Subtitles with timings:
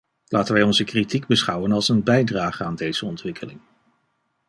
[0.27, 3.59] Laten wij onze kritiek beschouwen als een bijdrage aan deze ontwikkeling.